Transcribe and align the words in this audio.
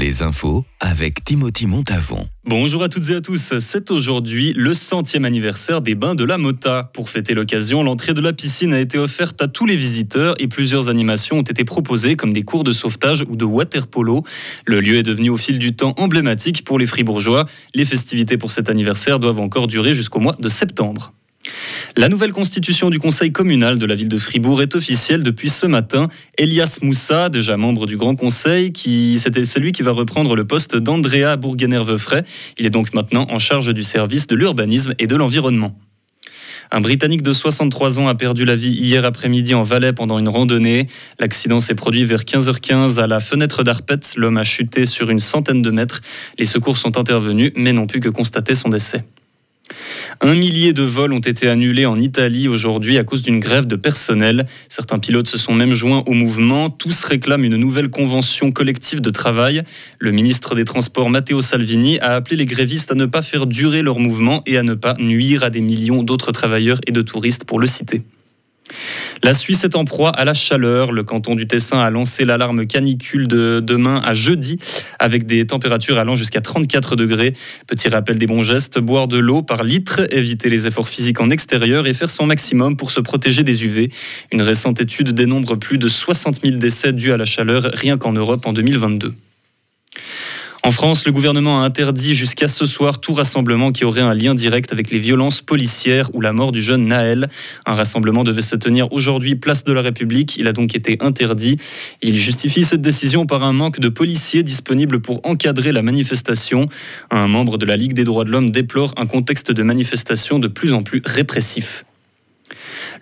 Les 0.00 0.22
infos 0.22 0.64
avec 0.80 1.22
Timothy 1.22 1.66
Montavon. 1.66 2.26
Bonjour 2.46 2.82
à 2.82 2.88
toutes 2.88 3.10
et 3.10 3.14
à 3.16 3.20
tous, 3.20 3.52
c'est 3.58 3.90
aujourd'hui 3.90 4.54
le 4.56 4.72
centième 4.72 5.26
anniversaire 5.26 5.82
des 5.82 5.94
bains 5.94 6.14
de 6.14 6.24
la 6.24 6.38
Mota. 6.38 6.90
Pour 6.94 7.10
fêter 7.10 7.34
l'occasion, 7.34 7.82
l'entrée 7.82 8.14
de 8.14 8.22
la 8.22 8.32
piscine 8.32 8.72
a 8.72 8.80
été 8.80 8.96
offerte 8.96 9.42
à 9.42 9.48
tous 9.48 9.66
les 9.66 9.76
visiteurs 9.76 10.34
et 10.38 10.48
plusieurs 10.48 10.88
animations 10.88 11.36
ont 11.36 11.42
été 11.42 11.64
proposées 11.64 12.16
comme 12.16 12.32
des 12.32 12.42
cours 12.42 12.64
de 12.64 12.72
sauvetage 12.72 13.26
ou 13.28 13.36
de 13.36 13.44
water 13.44 13.86
polo. 13.86 14.24
Le 14.64 14.80
lieu 14.80 14.96
est 14.96 15.02
devenu 15.02 15.28
au 15.28 15.36
fil 15.36 15.58
du 15.58 15.76
temps 15.76 15.92
emblématique 15.98 16.64
pour 16.64 16.78
les 16.78 16.86
fribourgeois. 16.86 17.44
Les 17.74 17.84
festivités 17.84 18.38
pour 18.38 18.50
cet 18.50 18.70
anniversaire 18.70 19.18
doivent 19.18 19.40
encore 19.40 19.66
durer 19.66 19.92
jusqu'au 19.92 20.20
mois 20.20 20.36
de 20.40 20.48
septembre. 20.48 21.12
La 21.96 22.08
nouvelle 22.08 22.32
constitution 22.32 22.90
du 22.90 22.98
conseil 22.98 23.32
communal 23.32 23.78
de 23.78 23.84
la 23.84 23.94
ville 23.94 24.08
de 24.08 24.18
Fribourg 24.18 24.62
est 24.62 24.74
officielle 24.74 25.22
depuis 25.22 25.50
ce 25.50 25.66
matin. 25.66 26.08
Elias 26.38 26.78
Moussa, 26.82 27.28
déjà 27.28 27.56
membre 27.56 27.86
du 27.86 27.96
Grand 27.96 28.16
Conseil, 28.16 28.72
qui 28.72 29.18
c'était 29.18 29.42
celui 29.42 29.72
qui 29.72 29.82
va 29.82 29.92
reprendre 29.92 30.34
le 30.34 30.46
poste 30.46 30.76
d'Andrea 30.76 31.36
Bourguener-Veufray. 31.36 32.22
Il 32.58 32.66
est 32.66 32.70
donc 32.70 32.94
maintenant 32.94 33.26
en 33.30 33.38
charge 33.38 33.74
du 33.74 33.84
service 33.84 34.26
de 34.26 34.36
l'urbanisme 34.36 34.94
et 34.98 35.06
de 35.06 35.16
l'environnement. 35.16 35.76
Un 36.70 36.80
Britannique 36.80 37.22
de 37.22 37.34
63 37.34 38.00
ans 38.00 38.08
a 38.08 38.14
perdu 38.14 38.46
la 38.46 38.56
vie 38.56 38.72
hier 38.72 39.04
après-midi 39.04 39.52
en 39.52 39.62
Valais 39.62 39.92
pendant 39.92 40.18
une 40.18 40.30
randonnée. 40.30 40.86
L'accident 41.18 41.60
s'est 41.60 41.74
produit 41.74 42.04
vers 42.04 42.22
15h15 42.22 42.98
à 42.98 43.06
la 43.06 43.20
fenêtre 43.20 43.62
d'Arpet. 43.62 44.00
L'homme 44.16 44.38
a 44.38 44.42
chuté 44.42 44.86
sur 44.86 45.10
une 45.10 45.20
centaine 45.20 45.60
de 45.60 45.70
mètres. 45.70 46.00
Les 46.38 46.46
secours 46.46 46.78
sont 46.78 46.96
intervenus 46.96 47.52
mais 47.56 47.74
n'ont 47.74 47.86
pu 47.86 48.00
que 48.00 48.08
constater 48.08 48.54
son 48.54 48.70
décès. 48.70 49.04
Un 50.24 50.36
millier 50.36 50.72
de 50.72 50.84
vols 50.84 51.12
ont 51.12 51.18
été 51.18 51.48
annulés 51.48 51.84
en 51.84 52.00
Italie 52.00 52.46
aujourd'hui 52.46 52.96
à 52.96 53.02
cause 53.02 53.22
d'une 53.22 53.40
grève 53.40 53.66
de 53.66 53.74
personnel. 53.74 54.46
Certains 54.68 55.00
pilotes 55.00 55.26
se 55.26 55.36
sont 55.36 55.52
même 55.52 55.74
joints 55.74 56.04
au 56.06 56.12
mouvement. 56.12 56.70
Tous 56.70 57.02
réclament 57.02 57.42
une 57.42 57.56
nouvelle 57.56 57.90
convention 57.90 58.52
collective 58.52 59.00
de 59.00 59.10
travail. 59.10 59.64
Le 59.98 60.12
ministre 60.12 60.54
des 60.54 60.62
Transports 60.62 61.10
Matteo 61.10 61.40
Salvini 61.40 61.98
a 61.98 62.14
appelé 62.14 62.36
les 62.36 62.46
grévistes 62.46 62.92
à 62.92 62.94
ne 62.94 63.06
pas 63.06 63.20
faire 63.20 63.48
durer 63.48 63.82
leur 63.82 63.98
mouvement 63.98 64.44
et 64.46 64.58
à 64.58 64.62
ne 64.62 64.74
pas 64.74 64.94
nuire 65.00 65.42
à 65.42 65.50
des 65.50 65.60
millions 65.60 66.04
d'autres 66.04 66.30
travailleurs 66.30 66.78
et 66.86 66.92
de 66.92 67.02
touristes 67.02 67.44
pour 67.44 67.58
le 67.58 67.66
citer. 67.66 68.02
La 69.22 69.34
Suisse 69.34 69.62
est 69.64 69.76
en 69.76 69.84
proie 69.84 70.10
à 70.10 70.24
la 70.24 70.34
chaleur. 70.34 70.90
Le 70.90 71.04
canton 71.04 71.34
du 71.34 71.46
Tessin 71.46 71.78
a 71.78 71.90
lancé 71.90 72.24
l'alarme 72.24 72.66
canicule 72.66 73.28
de 73.28 73.60
demain 73.64 74.00
à 74.04 74.14
jeudi 74.14 74.58
avec 74.98 75.26
des 75.26 75.46
températures 75.46 75.98
allant 75.98 76.16
jusqu'à 76.16 76.40
34 76.40 76.96
degrés. 76.96 77.32
Petit 77.66 77.88
rappel 77.88 78.18
des 78.18 78.26
bons 78.26 78.42
gestes, 78.42 78.78
boire 78.78 79.08
de 79.08 79.18
l'eau 79.18 79.42
par 79.42 79.62
litre, 79.62 80.00
éviter 80.10 80.50
les 80.50 80.66
efforts 80.66 80.88
physiques 80.88 81.20
en 81.20 81.30
extérieur 81.30 81.86
et 81.86 81.92
faire 81.92 82.10
son 82.10 82.26
maximum 82.26 82.76
pour 82.76 82.90
se 82.90 83.00
protéger 83.00 83.44
des 83.44 83.64
UV. 83.64 83.90
Une 84.32 84.42
récente 84.42 84.80
étude 84.80 85.10
dénombre 85.10 85.56
plus 85.56 85.78
de 85.78 85.88
60 85.88 86.40
000 86.42 86.56
décès 86.56 86.92
dus 86.92 87.12
à 87.12 87.16
la 87.16 87.24
chaleur 87.24 87.70
rien 87.74 87.98
qu'en 87.98 88.12
Europe 88.12 88.46
en 88.46 88.52
2022. 88.52 89.14
En 90.64 90.70
France, 90.70 91.04
le 91.06 91.10
gouvernement 91.10 91.60
a 91.60 91.64
interdit 91.64 92.14
jusqu'à 92.14 92.46
ce 92.46 92.66
soir 92.66 93.00
tout 93.00 93.12
rassemblement 93.12 93.72
qui 93.72 93.84
aurait 93.84 94.00
un 94.00 94.14
lien 94.14 94.32
direct 94.32 94.72
avec 94.72 94.92
les 94.92 94.98
violences 94.98 95.40
policières 95.40 96.08
ou 96.14 96.20
la 96.20 96.32
mort 96.32 96.52
du 96.52 96.62
jeune 96.62 96.86
Naël. 96.86 97.28
Un 97.66 97.74
rassemblement 97.74 98.22
devait 98.22 98.42
se 98.42 98.54
tenir 98.54 98.92
aujourd'hui 98.92 99.34
place 99.34 99.64
de 99.64 99.72
la 99.72 99.82
République. 99.82 100.36
Il 100.36 100.46
a 100.46 100.52
donc 100.52 100.76
été 100.76 100.98
interdit. 101.00 101.56
Il 102.00 102.16
justifie 102.16 102.62
cette 102.62 102.80
décision 102.80 103.26
par 103.26 103.42
un 103.42 103.52
manque 103.52 103.80
de 103.80 103.88
policiers 103.88 104.44
disponibles 104.44 105.00
pour 105.00 105.20
encadrer 105.24 105.72
la 105.72 105.82
manifestation. 105.82 106.68
Un 107.10 107.26
membre 107.26 107.58
de 107.58 107.66
la 107.66 107.76
Ligue 107.76 107.94
des 107.94 108.04
droits 108.04 108.24
de 108.24 108.30
l'homme 108.30 108.52
déplore 108.52 108.94
un 108.96 109.06
contexte 109.06 109.50
de 109.50 109.64
manifestation 109.64 110.38
de 110.38 110.46
plus 110.46 110.74
en 110.74 110.84
plus 110.84 111.02
répressif. 111.04 111.84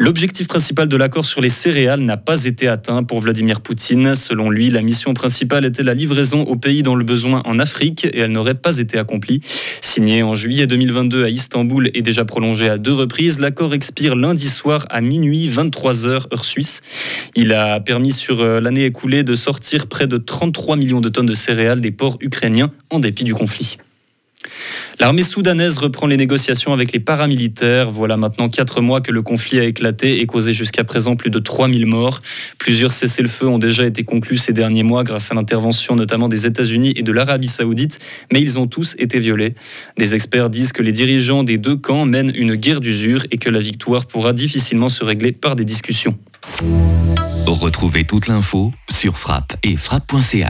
L'objectif 0.00 0.46
principal 0.46 0.86
de 0.86 0.96
l'accord 0.96 1.24
sur 1.24 1.40
les 1.40 1.48
céréales 1.48 2.02
n'a 2.02 2.16
pas 2.16 2.44
été 2.44 2.68
atteint 2.68 3.02
pour 3.02 3.18
Vladimir 3.18 3.60
Poutine. 3.60 4.14
Selon 4.14 4.48
lui, 4.48 4.70
la 4.70 4.80
mission 4.80 5.12
principale 5.12 5.64
était 5.64 5.82
la 5.82 5.92
livraison 5.92 6.42
aux 6.42 6.54
pays 6.54 6.84
dans 6.84 6.94
le 6.94 7.02
besoin 7.02 7.42
en 7.44 7.58
Afrique 7.58 8.04
et 8.04 8.20
elle 8.20 8.30
n'aurait 8.30 8.54
pas 8.54 8.78
été 8.78 8.96
accomplie. 8.96 9.40
Signé 9.80 10.22
en 10.22 10.34
juillet 10.34 10.68
2022 10.68 11.24
à 11.24 11.30
Istanbul 11.30 11.90
et 11.94 12.02
déjà 12.02 12.24
prolongé 12.24 12.68
à 12.68 12.78
deux 12.78 12.92
reprises, 12.92 13.40
l'accord 13.40 13.74
expire 13.74 14.14
lundi 14.14 14.48
soir 14.48 14.86
à 14.88 15.00
minuit 15.00 15.48
23h 15.48 16.32
heure 16.32 16.44
suisse. 16.44 16.80
Il 17.34 17.52
a 17.52 17.80
permis 17.80 18.12
sur 18.12 18.40
euh, 18.40 18.60
l'année 18.60 18.84
écoulée 18.84 19.24
de 19.24 19.34
sortir 19.34 19.88
près 19.88 20.06
de 20.06 20.16
33 20.16 20.76
millions 20.76 21.00
de 21.00 21.08
tonnes 21.08 21.26
de 21.26 21.34
céréales 21.34 21.80
des 21.80 21.90
ports 21.90 22.18
ukrainiens 22.20 22.70
en 22.90 23.00
dépit 23.00 23.24
du 23.24 23.34
conflit. 23.34 23.78
L'armée 25.00 25.22
soudanaise 25.22 25.78
reprend 25.78 26.06
les 26.06 26.16
négociations 26.16 26.72
avec 26.72 26.92
les 26.92 27.00
paramilitaires. 27.00 27.90
Voilà 27.90 28.16
maintenant 28.16 28.48
quatre 28.48 28.80
mois 28.80 29.00
que 29.00 29.12
le 29.12 29.22
conflit 29.22 29.58
a 29.58 29.64
éclaté 29.64 30.20
et 30.20 30.26
causé 30.26 30.52
jusqu'à 30.52 30.84
présent 30.84 31.16
plus 31.16 31.30
de 31.30 31.38
3000 31.38 31.86
morts. 31.86 32.20
Plusieurs 32.58 32.92
cessez-le-feu 32.92 33.46
ont 33.46 33.58
déjà 33.58 33.86
été 33.86 34.04
conclus 34.04 34.38
ces 34.38 34.52
derniers 34.52 34.82
mois 34.82 35.04
grâce 35.04 35.30
à 35.30 35.34
l'intervention 35.34 35.96
notamment 35.96 36.28
des 36.28 36.46
États-Unis 36.46 36.92
et 36.96 37.02
de 37.02 37.12
l'Arabie 37.12 37.48
saoudite, 37.48 38.00
mais 38.32 38.40
ils 38.40 38.58
ont 38.58 38.66
tous 38.66 38.96
été 38.98 39.18
violés. 39.18 39.54
Des 39.98 40.14
experts 40.14 40.50
disent 40.50 40.72
que 40.72 40.82
les 40.82 40.92
dirigeants 40.92 41.44
des 41.44 41.58
deux 41.58 41.76
camps 41.76 42.04
mènent 42.04 42.32
une 42.34 42.54
guerre 42.54 42.80
d'usure 42.80 43.24
et 43.30 43.38
que 43.38 43.50
la 43.50 43.60
victoire 43.60 44.06
pourra 44.06 44.32
difficilement 44.32 44.88
se 44.88 45.04
régler 45.04 45.32
par 45.32 45.56
des 45.56 45.64
discussions. 45.64 46.18
Retrouvez 47.46 48.04
toute 48.04 48.28
l'info 48.28 48.72
sur 48.90 49.18
frappe 49.18 49.56
et 49.62 49.76
frappe.ch. 49.76 50.46